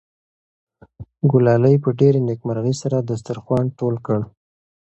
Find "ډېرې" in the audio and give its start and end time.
1.99-2.19